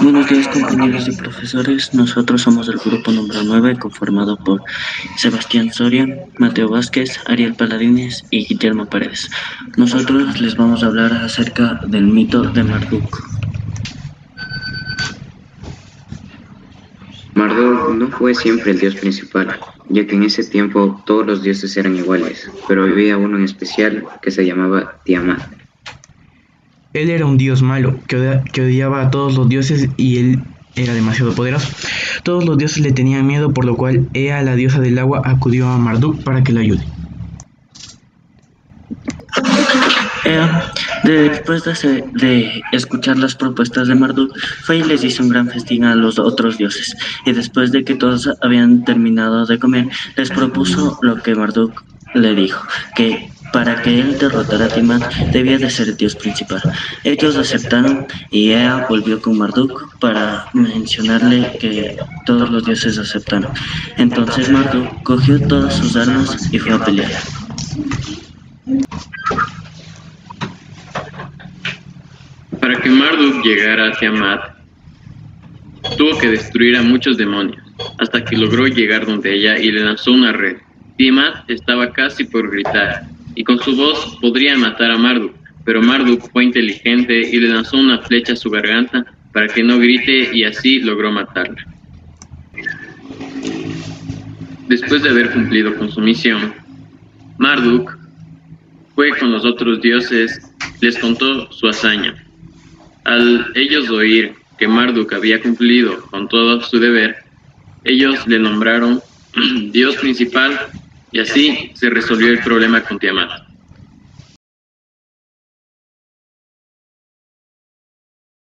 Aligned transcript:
Buenos 0.00 0.28
días 0.28 0.48
compañeros 0.48 1.08
y 1.08 1.16
profesores, 1.16 1.94
nosotros 1.94 2.42
somos 2.42 2.66
del 2.66 2.78
grupo 2.78 3.12
número 3.12 3.42
9 3.44 3.78
conformado 3.78 4.36
por 4.36 4.62
Sebastián 5.16 5.72
Soria, 5.72 6.06
Mateo 6.38 6.68
Vázquez, 6.68 7.18
Ariel 7.26 7.54
Paladines 7.54 8.24
y 8.30 8.44
Guillermo 8.46 8.86
Paredes. 8.86 9.30
Nosotros 9.76 10.40
les 10.40 10.56
vamos 10.56 10.82
a 10.82 10.86
hablar 10.86 11.12
acerca 11.12 11.80
del 11.86 12.04
mito 12.04 12.42
de 12.42 12.62
Marduk. 12.62 13.36
Marduk 17.34 17.94
no 17.94 18.08
fue 18.08 18.34
siempre 18.34 18.72
el 18.72 18.80
dios 18.80 18.96
principal, 18.96 19.58
ya 19.88 20.06
que 20.06 20.14
en 20.16 20.24
ese 20.24 20.44
tiempo 20.44 21.02
todos 21.06 21.26
los 21.26 21.42
dioses 21.42 21.76
eran 21.76 21.96
iguales, 21.96 22.50
pero 22.68 22.84
había 22.84 23.16
uno 23.16 23.36
en 23.38 23.44
especial 23.44 24.04
que 24.22 24.30
se 24.30 24.44
llamaba 24.44 25.00
Tiamat. 25.04 25.65
Él 26.96 27.10
era 27.10 27.26
un 27.26 27.36
dios 27.36 27.60
malo, 27.60 27.98
que, 28.06 28.16
odiaba 28.62 29.02
a 29.02 29.10
todos 29.10 29.34
los 29.34 29.50
dioses 29.50 29.88
y 29.98 30.16
él 30.16 30.42
era 30.76 30.94
demasiado 30.94 31.34
poderoso. 31.34 31.68
Todos 32.22 32.46
los 32.46 32.56
dioses 32.56 32.82
le 32.82 32.90
tenían 32.90 33.26
miedo, 33.26 33.52
por 33.52 33.66
lo 33.66 33.76
cual 33.76 34.08
Ea, 34.14 34.42
la 34.42 34.56
diosa 34.56 34.80
del 34.80 34.98
agua, 34.98 35.20
acudió 35.24 35.68
a 35.68 35.76
Marduk 35.76 36.22
para 36.24 36.42
que 36.42 36.54
lo 36.54 36.60
ayude. 36.60 36.82
Ea, 40.24 40.72
después 41.04 41.64
de, 41.64 42.04
de, 42.14 42.62
escuchar 42.72 43.18
las 43.18 43.34
propuestas 43.34 43.88
de 43.88 43.94
Marduk, 43.94 44.34
fue 44.64 44.78
y 44.78 44.82
les 44.82 45.04
hizo 45.04 45.22
un 45.22 45.28
gran 45.28 45.48
festín 45.50 45.84
a 45.84 45.94
los 45.94 46.18
otros 46.18 46.56
dioses. 46.56 46.96
Y 47.26 47.32
después 47.32 47.72
de 47.72 47.84
que 47.84 47.94
todos 47.94 48.30
habían 48.40 48.84
terminado 48.84 49.44
de 49.44 49.58
comer, 49.58 49.88
les 50.16 50.30
propuso 50.30 50.98
lo 51.02 51.22
que 51.22 51.34
Marduk 51.34 51.84
le 52.14 52.34
dijo, 52.34 52.66
que 52.94 53.28
para 53.52 53.82
que 53.82 54.00
él 54.00 54.18
derrotara 54.18 54.66
a 54.66 54.68
Tiamat 54.68 55.02
debía 55.32 55.58
de 55.58 55.70
ser 55.70 55.96
dios 55.96 56.14
principal. 56.14 56.62
Ellos 57.04 57.36
aceptaron 57.36 58.06
y 58.30 58.50
Ea 58.50 58.86
volvió 58.88 59.20
con 59.20 59.38
Marduk 59.38 59.98
para 59.98 60.46
mencionarle 60.52 61.56
que 61.58 61.96
todos 62.24 62.50
los 62.50 62.64
dioses 62.64 62.98
aceptaron. 62.98 63.50
Entonces 63.96 64.50
Marduk 64.50 65.02
cogió 65.02 65.40
todas 65.40 65.74
sus 65.74 65.96
armas 65.96 66.52
y 66.52 66.58
fue 66.58 66.74
a 66.74 66.84
pelear. 66.84 67.10
Para 72.60 72.80
que 72.80 72.90
Marduk 72.90 73.44
llegara 73.44 73.88
a 73.88 73.92
Tiamat, 73.92 74.40
tuvo 75.96 76.18
que 76.18 76.28
destruir 76.28 76.76
a 76.76 76.82
muchos 76.82 77.16
demonios, 77.16 77.62
hasta 77.98 78.24
que 78.24 78.36
logró 78.36 78.66
llegar 78.66 79.06
donde 79.06 79.34
ella 79.34 79.58
y 79.58 79.70
le 79.70 79.84
lanzó 79.84 80.12
una 80.12 80.32
red. 80.32 80.56
Tiamat 80.96 81.48
estaba 81.48 81.92
casi 81.92 82.24
por 82.24 82.50
gritar, 82.50 83.04
y 83.36 83.44
con 83.44 83.60
su 83.60 83.76
voz 83.76 84.18
podría 84.20 84.56
matar 84.56 84.90
a 84.90 84.98
Marduk, 84.98 85.32
pero 85.64 85.82
Marduk 85.82 86.28
fue 86.32 86.44
inteligente 86.44 87.20
y 87.20 87.38
le 87.38 87.50
lanzó 87.50 87.76
una 87.76 88.00
flecha 88.00 88.32
a 88.32 88.36
su 88.36 88.50
garganta 88.50 89.04
para 89.32 89.46
que 89.46 89.62
no 89.62 89.78
grite 89.78 90.30
y 90.32 90.42
así 90.42 90.80
logró 90.80 91.12
matarla. 91.12 91.64
Después 94.68 95.02
de 95.02 95.10
haber 95.10 95.30
cumplido 95.30 95.76
con 95.76 95.92
su 95.92 96.00
misión, 96.00 96.54
Marduk 97.38 97.96
fue 98.94 99.10
con 99.18 99.30
los 99.30 99.44
otros 99.44 99.82
dioses, 99.82 100.40
les 100.80 100.98
contó 100.98 101.52
su 101.52 101.68
hazaña. 101.68 102.16
Al 103.04 103.52
ellos 103.54 103.90
oír 103.90 104.34
que 104.58 104.66
Marduk 104.66 105.12
había 105.12 105.40
cumplido 105.42 106.00
con 106.10 106.28
todo 106.28 106.62
su 106.62 106.80
deber, 106.80 107.16
ellos 107.84 108.26
le 108.26 108.38
nombraron 108.38 109.00
Dios 109.72 109.96
principal 109.96 110.58
y 111.12 111.20
así 111.20 111.72
se 111.74 111.90
resolvió 111.90 112.28
el 112.28 112.40
problema 112.40 112.82
con 112.82 112.98
Tiamat. 112.98 113.45